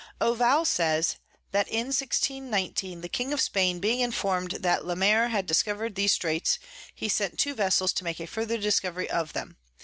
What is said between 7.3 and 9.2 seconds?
two Vessels to make a further Discovery